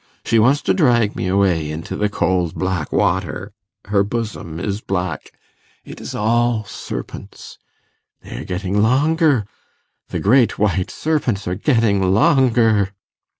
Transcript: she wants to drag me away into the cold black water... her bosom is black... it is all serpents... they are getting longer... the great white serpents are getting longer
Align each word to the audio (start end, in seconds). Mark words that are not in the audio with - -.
she 0.25 0.39
wants 0.39 0.63
to 0.63 0.73
drag 0.73 1.15
me 1.15 1.27
away 1.27 1.69
into 1.69 1.95
the 1.95 2.09
cold 2.09 2.55
black 2.55 2.91
water... 2.91 3.53
her 3.85 4.01
bosom 4.03 4.59
is 4.59 4.81
black... 4.81 5.31
it 5.85 6.01
is 6.01 6.15
all 6.15 6.63
serpents... 6.65 7.59
they 8.21 8.37
are 8.39 8.43
getting 8.43 8.81
longer... 8.81 9.45
the 10.07 10.19
great 10.19 10.57
white 10.57 10.89
serpents 10.89 11.47
are 11.47 11.53
getting 11.53 12.01
longer 12.11 12.93